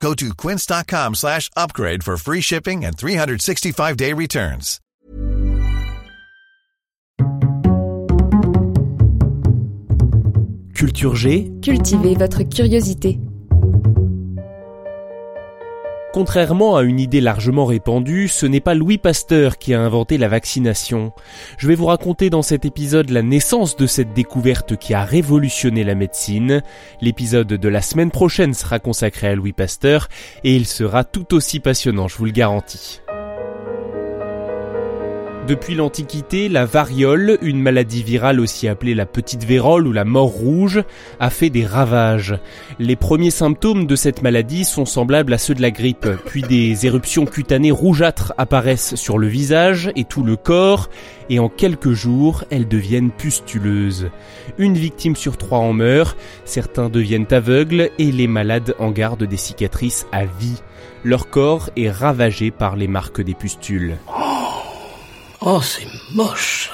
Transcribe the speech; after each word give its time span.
Go 0.00 0.14
to 0.14 0.34
quince.com 0.34 1.14
slash 1.14 1.50
upgrade 1.56 2.04
for 2.04 2.16
free 2.16 2.40
shipping 2.40 2.84
and 2.84 2.96
365-day 2.96 4.12
returns. 4.12 4.80
Culture 10.74 11.14
G, 11.14 11.50
Cultivez 11.62 12.14
votre 12.16 12.42
curiosité. 12.42 13.18
Contrairement 16.16 16.78
à 16.78 16.82
une 16.82 16.98
idée 16.98 17.20
largement 17.20 17.66
répandue, 17.66 18.28
ce 18.28 18.46
n'est 18.46 18.62
pas 18.62 18.72
Louis 18.72 18.96
Pasteur 18.96 19.58
qui 19.58 19.74
a 19.74 19.82
inventé 19.82 20.16
la 20.16 20.28
vaccination. 20.28 21.12
Je 21.58 21.68
vais 21.68 21.74
vous 21.74 21.84
raconter 21.84 22.30
dans 22.30 22.40
cet 22.40 22.64
épisode 22.64 23.10
la 23.10 23.20
naissance 23.20 23.76
de 23.76 23.86
cette 23.86 24.14
découverte 24.14 24.78
qui 24.78 24.94
a 24.94 25.04
révolutionné 25.04 25.84
la 25.84 25.94
médecine. 25.94 26.62
L'épisode 27.02 27.48
de 27.48 27.68
la 27.68 27.82
semaine 27.82 28.10
prochaine 28.10 28.54
sera 28.54 28.78
consacré 28.78 29.28
à 29.28 29.34
Louis 29.34 29.52
Pasteur 29.52 30.08
et 30.42 30.56
il 30.56 30.64
sera 30.64 31.04
tout 31.04 31.34
aussi 31.34 31.60
passionnant, 31.60 32.08
je 32.08 32.16
vous 32.16 32.24
le 32.24 32.30
garantis. 32.30 33.02
Depuis 35.46 35.76
l'Antiquité, 35.76 36.48
la 36.48 36.64
variole, 36.64 37.38
une 37.40 37.62
maladie 37.62 38.02
virale 38.02 38.40
aussi 38.40 38.66
appelée 38.66 38.96
la 38.96 39.06
petite 39.06 39.44
vérole 39.44 39.86
ou 39.86 39.92
la 39.92 40.04
mort 40.04 40.30
rouge, 40.30 40.82
a 41.20 41.30
fait 41.30 41.50
des 41.50 41.64
ravages. 41.64 42.36
Les 42.80 42.96
premiers 42.96 43.30
symptômes 43.30 43.86
de 43.86 43.94
cette 43.94 44.22
maladie 44.22 44.64
sont 44.64 44.86
semblables 44.86 45.32
à 45.32 45.38
ceux 45.38 45.54
de 45.54 45.62
la 45.62 45.70
grippe, 45.70 46.08
puis 46.24 46.42
des 46.42 46.84
éruptions 46.86 47.26
cutanées 47.26 47.70
rougeâtres 47.70 48.32
apparaissent 48.38 48.96
sur 48.96 49.18
le 49.18 49.28
visage 49.28 49.92
et 49.94 50.02
tout 50.02 50.24
le 50.24 50.34
corps, 50.34 50.90
et 51.30 51.38
en 51.38 51.48
quelques 51.48 51.92
jours, 51.92 52.42
elles 52.50 52.66
deviennent 52.66 53.12
pustuleuses. 53.12 54.10
Une 54.58 54.74
victime 54.74 55.14
sur 55.14 55.36
trois 55.36 55.60
en 55.60 55.72
meurt, 55.72 56.18
certains 56.44 56.88
deviennent 56.88 57.28
aveugles 57.30 57.90
et 58.00 58.10
les 58.10 58.26
malades 58.26 58.74
en 58.80 58.90
gardent 58.90 59.22
des 59.22 59.36
cicatrices 59.36 60.08
à 60.10 60.24
vie. 60.24 60.60
Leur 61.04 61.30
corps 61.30 61.70
est 61.76 61.90
ravagé 61.90 62.50
par 62.50 62.74
les 62.74 62.88
marques 62.88 63.20
des 63.20 63.34
pustules. 63.34 63.96
Oh, 65.40 65.60
c'est 65.62 65.86
moche. 66.14 66.70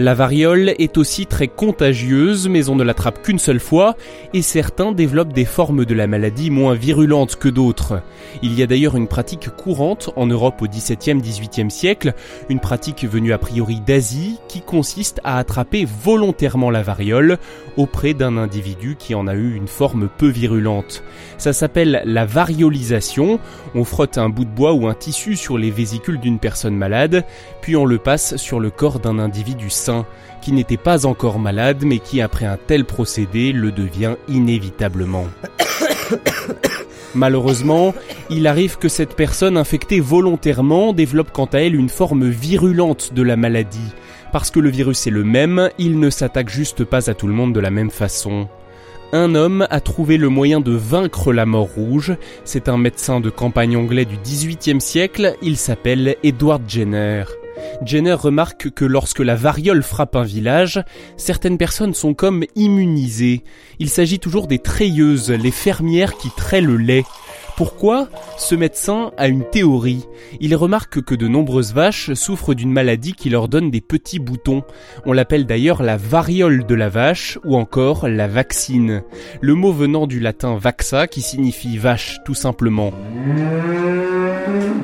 La 0.00 0.14
variole 0.14 0.72
est 0.78 0.96
aussi 0.96 1.26
très 1.26 1.46
contagieuse, 1.46 2.48
mais 2.48 2.70
on 2.70 2.74
ne 2.74 2.82
l'attrape 2.82 3.20
qu'une 3.20 3.38
seule 3.38 3.60
fois, 3.60 3.96
et 4.32 4.40
certains 4.40 4.92
développent 4.92 5.34
des 5.34 5.44
formes 5.44 5.84
de 5.84 5.94
la 5.94 6.06
maladie 6.06 6.48
moins 6.48 6.72
virulentes 6.72 7.36
que 7.36 7.50
d'autres. 7.50 8.00
Il 8.40 8.58
y 8.58 8.62
a 8.62 8.66
d'ailleurs 8.66 8.96
une 8.96 9.08
pratique 9.08 9.50
courante 9.50 10.08
en 10.16 10.24
Europe 10.24 10.62
au 10.62 10.66
XVIIe, 10.66 11.20
XVIIIe 11.20 11.70
siècle, 11.70 12.14
une 12.48 12.60
pratique 12.60 13.04
venue 13.04 13.34
a 13.34 13.38
priori 13.38 13.82
d'Asie, 13.86 14.38
qui 14.48 14.62
consiste 14.62 15.20
à 15.22 15.36
attraper 15.36 15.86
volontairement 16.02 16.70
la 16.70 16.80
variole 16.80 17.36
auprès 17.76 18.14
d'un 18.14 18.38
individu 18.38 18.96
qui 18.98 19.14
en 19.14 19.26
a 19.26 19.34
eu 19.34 19.54
une 19.54 19.68
forme 19.68 20.08
peu 20.16 20.28
virulente. 20.28 21.02
Ça 21.36 21.52
s'appelle 21.52 22.00
la 22.06 22.24
variolisation, 22.24 23.38
on 23.74 23.84
frotte 23.84 24.16
un 24.16 24.30
bout 24.30 24.46
de 24.46 24.50
bois 24.50 24.72
ou 24.72 24.86
un 24.86 24.94
tissu 24.94 25.36
sur 25.36 25.58
les 25.58 25.70
vésicules 25.70 26.20
d'une 26.20 26.38
personne 26.38 26.76
malade, 26.76 27.26
puis 27.60 27.76
on 27.76 27.84
le 27.84 27.98
passe 27.98 28.36
sur 28.36 28.60
le 28.60 28.70
corps 28.70 28.98
d'un 28.98 29.18
individu 29.18 29.68
sain 29.68 29.89
qui 30.42 30.52
n'était 30.52 30.76
pas 30.76 31.06
encore 31.06 31.38
malade 31.38 31.82
mais 31.84 31.98
qui 31.98 32.20
après 32.20 32.46
un 32.46 32.56
tel 32.56 32.84
procédé 32.84 33.52
le 33.52 33.72
devient 33.72 34.16
inévitablement. 34.28 35.26
Malheureusement, 37.14 37.92
il 38.30 38.46
arrive 38.46 38.78
que 38.78 38.88
cette 38.88 39.16
personne 39.16 39.56
infectée 39.56 40.00
volontairement 40.00 40.92
développe 40.92 41.32
quant 41.32 41.46
à 41.46 41.58
elle 41.58 41.74
une 41.74 41.88
forme 41.88 42.28
virulente 42.28 43.12
de 43.14 43.22
la 43.22 43.36
maladie. 43.36 43.92
Parce 44.32 44.50
que 44.50 44.60
le 44.60 44.70
virus 44.70 45.06
est 45.08 45.10
le 45.10 45.24
même, 45.24 45.70
il 45.78 45.98
ne 45.98 46.08
s'attaque 46.08 46.48
juste 46.48 46.84
pas 46.84 47.10
à 47.10 47.14
tout 47.14 47.26
le 47.26 47.32
monde 47.32 47.52
de 47.52 47.60
la 47.60 47.70
même 47.70 47.90
façon. 47.90 48.48
Un 49.12 49.34
homme 49.34 49.66
a 49.70 49.80
trouvé 49.80 50.18
le 50.18 50.28
moyen 50.28 50.60
de 50.60 50.70
vaincre 50.70 51.32
la 51.32 51.46
mort 51.46 51.68
rouge. 51.74 52.14
C'est 52.44 52.68
un 52.68 52.78
médecin 52.78 53.18
de 53.18 53.28
campagne 53.28 53.76
anglais 53.76 54.04
du 54.04 54.16
XVIIIe 54.16 54.80
siècle. 54.80 55.34
Il 55.42 55.56
s'appelle 55.56 56.14
Edward 56.22 56.62
Jenner. 56.68 57.24
Jenner 57.84 58.14
remarque 58.14 58.70
que 58.70 58.84
lorsque 58.84 59.20
la 59.20 59.34
variole 59.34 59.82
frappe 59.82 60.16
un 60.16 60.22
village, 60.22 60.82
certaines 61.16 61.58
personnes 61.58 61.94
sont 61.94 62.14
comme 62.14 62.44
immunisées. 62.54 63.42
Il 63.78 63.88
s'agit 63.88 64.18
toujours 64.18 64.46
des 64.46 64.58
treilleuses, 64.58 65.30
les 65.30 65.50
fermières 65.50 66.16
qui 66.18 66.28
traient 66.30 66.60
le 66.60 66.76
lait. 66.76 67.04
Pourquoi? 67.56 68.08
Ce 68.38 68.54
médecin 68.54 69.12
a 69.18 69.28
une 69.28 69.44
théorie. 69.44 70.06
Il 70.40 70.56
remarque 70.56 71.02
que 71.02 71.14
de 71.14 71.28
nombreuses 71.28 71.74
vaches 71.74 72.14
souffrent 72.14 72.54
d'une 72.54 72.72
maladie 72.72 73.12
qui 73.12 73.28
leur 73.28 73.48
donne 73.48 73.70
des 73.70 73.82
petits 73.82 74.18
boutons. 74.18 74.62
On 75.04 75.12
l'appelle 75.12 75.44
d'ailleurs 75.44 75.82
la 75.82 75.96
variole 75.96 76.64
de 76.64 76.74
la 76.74 76.88
vache 76.88 77.38
ou 77.44 77.56
encore 77.56 78.08
la 78.08 78.28
vaccine. 78.28 79.02
Le 79.40 79.54
mot 79.54 79.72
venant 79.72 80.06
du 80.06 80.20
latin 80.20 80.56
vaxa 80.56 81.06
qui 81.06 81.20
signifie 81.20 81.76
vache 81.76 82.18
tout 82.24 82.34
simplement. 82.34 82.92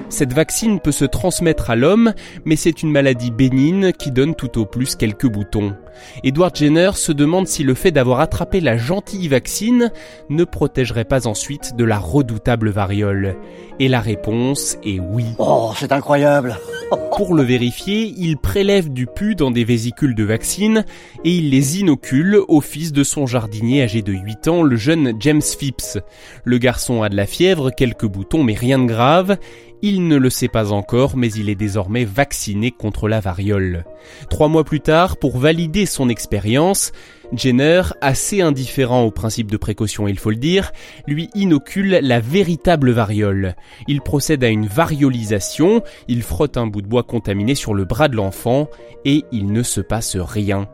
Cette 0.08 0.32
vaccine 0.32 0.80
peut 0.80 0.92
se 0.92 1.04
transmettre 1.04 1.70
à 1.70 1.76
l'homme, 1.76 2.12
mais 2.44 2.56
c'est 2.56 2.82
une 2.82 2.90
maladie 2.90 3.30
bénigne 3.30 3.92
qui 3.92 4.10
donne 4.10 4.34
tout 4.34 4.58
au 4.58 4.66
plus 4.66 4.96
quelques 4.96 5.28
boutons. 5.28 5.74
Edward 6.24 6.54
Jenner 6.54 6.90
se 6.94 7.12
demande 7.12 7.46
si 7.46 7.62
le 7.62 7.74
fait 7.74 7.90
d'avoir 7.90 8.20
attrapé 8.20 8.60
la 8.60 8.76
gentille 8.76 9.28
vaccine 9.28 9.90
ne 10.28 10.44
protégerait 10.44 11.04
pas 11.04 11.26
ensuite 11.26 11.76
de 11.76 11.84
la 11.84 11.98
redoutable 11.98 12.70
variole. 12.70 13.36
Et 13.78 13.88
la 13.88 14.00
réponse 14.00 14.78
est 14.84 14.98
oui. 14.98 15.26
Oh, 15.38 15.72
c'est 15.76 15.92
incroyable. 15.92 16.56
Pour 17.16 17.34
le 17.34 17.42
vérifier, 17.42 18.14
il 18.16 18.36
prélève 18.36 18.92
du 18.92 19.06
pu 19.06 19.34
dans 19.34 19.50
des 19.50 19.64
vésicules 19.64 20.14
de 20.14 20.22
vaccine 20.22 20.84
et 21.24 21.30
il 21.30 21.50
les 21.50 21.80
inocule 21.80 22.38
au 22.48 22.60
fils 22.60 22.92
de 22.92 23.02
son 23.02 23.26
jardinier 23.26 23.82
âgé 23.82 24.02
de 24.02 24.12
8 24.12 24.48
ans, 24.48 24.62
le 24.62 24.76
jeune 24.76 25.14
James 25.18 25.42
Phipps. 25.42 25.98
Le 26.44 26.58
garçon 26.58 27.02
a 27.02 27.08
de 27.08 27.16
la 27.16 27.26
fièvre, 27.26 27.70
quelques 27.70 28.06
boutons, 28.06 28.44
mais 28.44 28.54
rien 28.54 28.78
de 28.78 28.84
grave. 28.84 29.38
Il 29.82 30.08
ne 30.08 30.16
le 30.16 30.30
sait 30.30 30.48
pas 30.48 30.72
encore, 30.72 31.16
mais 31.16 31.30
il 31.32 31.50
est 31.50 31.54
désormais 31.54 32.04
vacciné 32.04 32.70
contre 32.70 33.08
la 33.08 33.20
variole. 33.20 33.84
Trois 34.30 34.48
mois 34.48 34.64
plus 34.64 34.80
tard, 34.80 35.18
pour 35.18 35.38
valider 35.38 35.84
son 35.84 36.08
expérience, 36.08 36.92
Jenner, 37.32 37.82
assez 38.00 38.40
indifférent 38.40 39.02
au 39.02 39.10
principe 39.10 39.50
de 39.50 39.56
précaution 39.56 40.06
il 40.08 40.18
faut 40.18 40.30
le 40.30 40.36
dire, 40.36 40.72
lui 41.06 41.28
inocule 41.34 41.98
la 42.02 42.20
véritable 42.20 42.90
variole. 42.90 43.56
Il 43.88 44.00
procède 44.00 44.44
à 44.44 44.48
une 44.48 44.66
variolisation, 44.66 45.82
il 46.08 46.22
frotte 46.22 46.56
un 46.56 46.66
bout 46.66 46.82
de 46.82 46.88
bois 46.88 47.02
contaminé 47.02 47.54
sur 47.54 47.74
le 47.74 47.84
bras 47.84 48.08
de 48.08 48.16
l'enfant, 48.16 48.68
et 49.04 49.24
il 49.32 49.52
ne 49.52 49.62
se 49.62 49.80
passe 49.80 50.16
rien. 50.16 50.68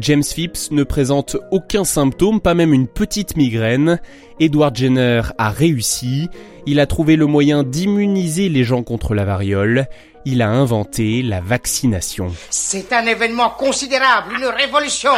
James 0.00 0.22
Phipps 0.22 0.70
ne 0.70 0.84
présente 0.84 1.36
aucun 1.50 1.84
symptôme, 1.84 2.40
pas 2.40 2.54
même 2.54 2.72
une 2.72 2.86
petite 2.86 3.36
migraine. 3.36 4.00
Edward 4.38 4.76
Jenner 4.76 5.22
a 5.38 5.50
réussi. 5.50 6.28
Il 6.66 6.78
a 6.78 6.86
trouvé 6.86 7.16
le 7.16 7.26
moyen 7.26 7.64
d'immuniser 7.64 8.48
les 8.48 8.62
gens 8.62 8.82
contre 8.82 9.14
la 9.14 9.24
variole. 9.24 9.86
Il 10.24 10.42
a 10.42 10.50
inventé 10.50 11.22
la 11.22 11.40
vaccination. 11.40 12.32
C'est 12.50 12.92
un 12.92 13.06
événement 13.06 13.50
considérable, 13.50 14.34
une 14.38 14.46
révolution. 14.46 15.12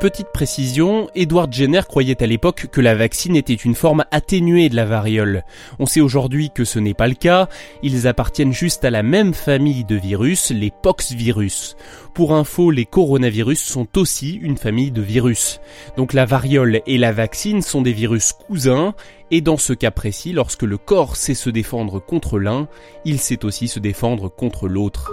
Petite 0.00 0.32
précision, 0.32 1.10
Edward 1.14 1.52
Jenner 1.52 1.82
croyait 1.86 2.22
à 2.22 2.26
l'époque 2.26 2.68
que 2.72 2.80
la 2.80 2.94
vaccine 2.94 3.36
était 3.36 3.52
une 3.52 3.74
forme 3.74 4.06
atténuée 4.10 4.70
de 4.70 4.74
la 4.74 4.86
variole. 4.86 5.44
On 5.78 5.84
sait 5.84 6.00
aujourd'hui 6.00 6.48
que 6.48 6.64
ce 6.64 6.78
n'est 6.78 6.94
pas 6.94 7.06
le 7.06 7.14
cas, 7.14 7.50
ils 7.82 8.08
appartiennent 8.08 8.54
juste 8.54 8.82
à 8.86 8.90
la 8.90 9.02
même 9.02 9.34
famille 9.34 9.84
de 9.84 9.96
virus, 9.96 10.52
les 10.52 10.70
poxvirus. 10.70 11.76
Pour 12.14 12.32
info, 12.32 12.70
les 12.70 12.86
coronavirus 12.86 13.60
sont 13.60 13.98
aussi 13.98 14.36
une 14.36 14.56
famille 14.56 14.90
de 14.90 15.02
virus. 15.02 15.60
Donc 15.98 16.14
la 16.14 16.24
variole 16.24 16.80
et 16.86 16.96
la 16.96 17.12
vaccine 17.12 17.60
sont 17.60 17.82
des 17.82 17.92
virus 17.92 18.32
cousins, 18.32 18.94
et 19.30 19.42
dans 19.42 19.58
ce 19.58 19.74
cas 19.74 19.90
précis, 19.90 20.32
lorsque 20.32 20.62
le 20.62 20.78
corps 20.78 21.16
sait 21.16 21.34
se 21.34 21.50
défendre 21.50 21.98
contre 21.98 22.38
l'un, 22.38 22.68
il 23.04 23.18
sait 23.18 23.44
aussi 23.44 23.68
se 23.68 23.78
défendre 23.78 24.30
contre 24.30 24.66
l'autre. 24.66 25.12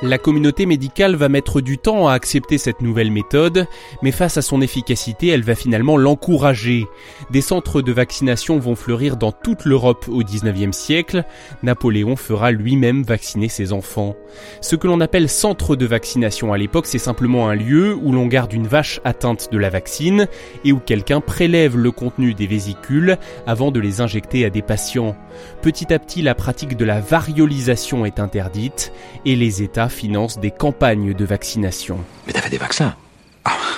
La 0.00 0.16
communauté 0.16 0.64
médicale 0.64 1.16
va 1.16 1.28
mettre 1.28 1.60
du 1.60 1.76
temps 1.76 2.06
à 2.06 2.12
accepter 2.12 2.56
cette 2.56 2.82
nouvelle 2.82 3.10
méthode, 3.10 3.66
mais 4.00 4.12
face 4.12 4.36
à 4.36 4.42
son 4.42 4.60
efficacité, 4.60 5.26
elle 5.26 5.42
va 5.42 5.56
finalement 5.56 5.96
l'encourager. 5.96 6.86
Des 7.30 7.40
centres 7.40 7.82
de 7.82 7.90
vaccination 7.90 8.60
vont 8.60 8.76
fleurir 8.76 9.16
dans 9.16 9.32
toute 9.32 9.64
l'Europe 9.64 10.06
au 10.08 10.22
19e 10.22 10.70
siècle. 10.70 11.24
Napoléon 11.64 12.14
fera 12.14 12.52
lui-même 12.52 13.02
vacciner 13.02 13.48
ses 13.48 13.72
enfants. 13.72 14.14
Ce 14.60 14.76
que 14.76 14.86
l'on 14.86 15.00
appelle 15.00 15.28
centre 15.28 15.74
de 15.74 15.84
vaccination 15.84 16.52
à 16.52 16.58
l'époque, 16.58 16.86
c'est 16.86 16.98
simplement 16.98 17.48
un 17.48 17.56
lieu 17.56 17.96
où 18.00 18.12
l'on 18.12 18.26
garde 18.26 18.52
une 18.52 18.68
vache 18.68 19.00
atteinte 19.02 19.50
de 19.50 19.58
la 19.58 19.68
vaccine 19.68 20.28
et 20.64 20.70
où 20.70 20.78
quelqu'un 20.78 21.20
prélève 21.20 21.76
le 21.76 21.90
contenu 21.90 22.34
des 22.34 22.46
vésicules 22.46 23.18
avant 23.48 23.72
de 23.72 23.80
les 23.80 24.00
injecter 24.00 24.44
à 24.44 24.50
des 24.50 24.62
patients. 24.62 25.16
Petit 25.60 25.92
à 25.92 25.98
petit, 25.98 26.22
la 26.22 26.36
pratique 26.36 26.76
de 26.76 26.84
la 26.84 27.00
variolisation 27.00 28.06
est 28.06 28.20
interdite 28.20 28.92
et 29.24 29.34
les 29.34 29.60
États 29.60 29.87
financent 29.88 30.38
des 30.38 30.50
campagnes 30.50 31.14
de 31.14 31.24
vaccination. 31.24 31.98
Mais 32.26 32.32
t'as 32.32 32.40
fait 32.40 32.50
des 32.50 32.58
vaccins 32.58 32.94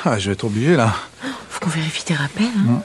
Ah, 0.05 0.19
je 0.19 0.27
vais 0.29 0.33
être 0.35 0.45
obligé 0.45 0.77
là. 0.77 0.95
Faut 1.49 1.61
qu'on 1.61 1.71
vérifie 1.71 2.05
tes 2.05 2.15
rappels. 2.15 2.47
Hein. 2.69 2.83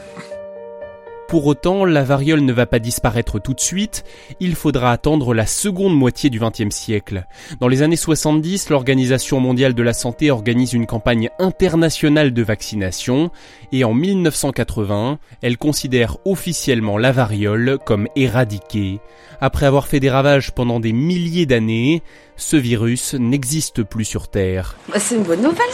Pour 1.28 1.48
autant, 1.48 1.86
la 1.86 2.04
variole 2.04 2.42
ne 2.42 2.54
va 2.54 2.68
pas 2.68 2.78
disparaître 2.78 3.40
tout 3.40 3.54
de 3.54 3.60
suite, 3.60 4.04
il 4.40 4.54
faudra 4.54 4.92
attendre 4.92 5.34
la 5.34 5.48
seconde 5.48 5.98
moitié 5.98 6.30
du 6.30 6.40
XXe 6.40 6.74
siècle. 6.74 7.26
Dans 7.60 7.68
les 7.68 7.82
années 7.82 7.96
70, 7.96 8.70
l'Organisation 8.70 9.40
mondiale 9.40 9.74
de 9.74 9.82
la 9.82 9.94
santé 9.94 10.30
organise 10.30 10.74
une 10.74 10.86
campagne 10.86 11.30
internationale 11.40 12.32
de 12.32 12.44
vaccination, 12.44 13.32
et 13.72 13.84
en 13.84 13.94
1980, 13.94 15.18
elle 15.42 15.58
considère 15.58 16.18
officiellement 16.26 17.00
la 17.00 17.12
variole 17.12 17.80
comme 17.84 18.08
éradiquée. 18.16 19.00
Après 19.42 19.66
avoir 19.66 19.88
fait 19.88 20.00
des 20.00 20.12
ravages 20.12 20.52
pendant 20.52 20.80
des 20.80 20.94
milliers 20.94 21.48
d'années, 21.48 22.04
ce 22.38 22.56
virus 22.56 23.16
n'existe 23.16 23.84
plus 23.84 24.06
sur 24.06 24.28
Terre. 24.28 24.78
Bah, 24.90 25.00
c'est 25.00 25.16
une 25.16 25.24
bonne 25.24 25.42
nouvelle 25.42 25.72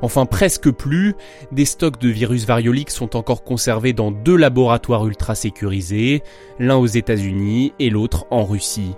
Enfin 0.00 0.26
presque 0.26 0.70
plus, 0.70 1.14
des 1.52 1.64
stocks 1.64 2.00
de 2.00 2.08
virus 2.08 2.46
varioliques 2.46 2.90
sont 2.90 3.16
encore 3.16 3.44
conservés 3.44 3.92
dans 3.92 4.10
deux 4.10 4.36
laboratoires 4.36 5.06
ultra 5.06 5.34
sécurisés, 5.34 6.22
l'un 6.58 6.76
aux 6.76 6.86
États-Unis 6.86 7.74
et 7.78 7.90
l'autre 7.90 8.26
en 8.30 8.44
Russie. 8.44 8.94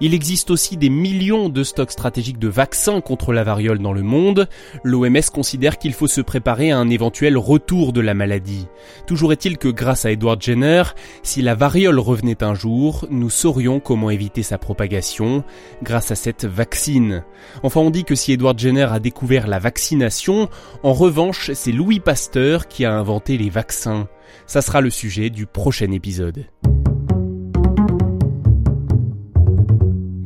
Il 0.00 0.14
existe 0.14 0.50
aussi 0.50 0.76
des 0.76 0.90
millions 0.90 1.48
de 1.48 1.62
stocks 1.62 1.92
stratégiques 1.92 2.38
de 2.38 2.48
vaccins 2.48 3.00
contre 3.00 3.32
la 3.32 3.44
variole 3.44 3.78
dans 3.78 3.92
le 3.92 4.02
monde. 4.02 4.48
L'OMS 4.84 5.30
considère 5.32 5.78
qu'il 5.78 5.92
faut 5.92 6.06
se 6.06 6.20
préparer 6.20 6.70
à 6.70 6.78
un 6.78 6.88
éventuel 6.90 7.36
retour 7.36 7.92
de 7.92 8.00
la 8.00 8.14
maladie. 8.14 8.66
Toujours 9.06 9.32
est-il 9.32 9.58
que 9.58 9.68
grâce 9.68 10.04
à 10.04 10.10
Edward 10.10 10.40
Jenner, 10.42 10.82
si 11.22 11.42
la 11.42 11.54
variole 11.54 11.98
revenait 11.98 12.42
un 12.42 12.54
jour, 12.54 13.06
nous 13.10 13.30
saurions 13.30 13.80
comment 13.80 14.10
éviter 14.10 14.42
sa 14.42 14.58
propagation 14.58 15.44
grâce 15.82 16.10
à 16.10 16.14
cette 16.14 16.44
vaccine. 16.44 17.24
Enfin, 17.62 17.80
on 17.80 17.90
dit 17.90 18.04
que 18.04 18.14
si 18.14 18.32
Edward 18.32 18.58
Jenner 18.58 18.88
a 18.90 19.00
découvert 19.00 19.46
la 19.46 19.58
vaccination, 19.58 20.48
en 20.82 20.92
revanche, 20.92 21.50
c'est 21.54 21.72
Louis 21.72 22.00
Pasteur 22.00 22.68
qui 22.68 22.84
a 22.84 22.92
inventé 22.92 23.38
les 23.38 23.50
vaccins. 23.50 24.08
Ça 24.46 24.62
sera 24.62 24.80
le 24.80 24.90
sujet 24.90 25.30
du 25.30 25.46
prochain 25.46 25.90
épisode. 25.90 26.46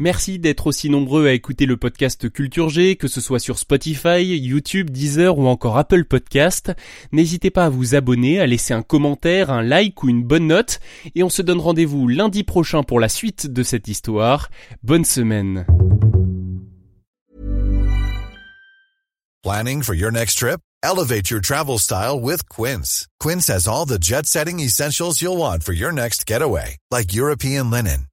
Merci 0.03 0.41
d'être 0.41 0.67
aussi 0.67 0.91
nombreux 0.91 1.29
à 1.29 1.33
écouter 1.33 1.65
le 1.65 1.77
podcast 1.77 2.29
Culture 2.29 2.69
G, 2.69 2.97
que 2.97 3.07
ce 3.07 3.21
soit 3.21 3.39
sur 3.39 3.57
Spotify, 3.57 4.25
YouTube, 4.37 4.91
Deezer 4.91 5.39
ou 5.39 5.47
encore 5.47 5.79
Apple 5.79 6.07
Podcast. 6.07 6.73
N'hésitez 7.13 7.51
pas 7.51 7.67
à 7.67 7.69
vous 7.69 7.95
abonner, 7.95 8.41
à 8.41 8.47
laisser 8.49 8.75
un 8.75 8.83
commentaire, 8.83 9.53
un 9.53 9.63
like 9.63 10.03
ou 10.03 10.09
une 10.09 10.25
bonne 10.25 10.49
note. 10.49 10.81
Et 11.15 11.23
on 11.23 11.29
se 11.29 11.41
donne 11.41 11.61
rendez-vous 11.61 12.09
lundi 12.09 12.43
prochain 12.43 12.83
pour 12.83 12.99
la 12.99 13.09
suite 13.09 13.47
de 13.47 13.63
cette 13.63 13.87
histoire. 13.87 14.51
Bonne 14.83 15.05
semaine. 15.05 15.67
Planning 19.45 19.85
for 19.85 19.95
your 19.95 20.11
next 20.11 20.35
trip? 20.35 20.59
Elevate 20.83 21.31
your 21.31 21.41
travel 21.41 21.79
style 21.79 22.19
with 22.21 22.49
Quince. 22.49 23.07
Quince 23.21 23.47
has 23.49 23.69
all 23.69 23.87
the 23.87 24.01
jet 24.01 24.27
setting 24.27 24.59
essentials 24.59 25.23
you'll 25.23 25.39
want 25.39 25.63
for 25.63 25.73
your 25.73 25.93
next 25.93 26.27
getaway, 26.27 26.77
like 26.91 27.15
European 27.15 27.71
linen 27.71 28.09